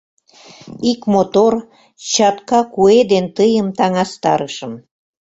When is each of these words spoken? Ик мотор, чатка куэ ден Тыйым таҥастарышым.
Ик 0.91 1.01
мотор, 1.13 1.53
чатка 2.11 2.59
куэ 2.73 2.99
ден 3.11 3.25
Тыйым 3.35 3.67
таҥастарышым. 3.77 4.73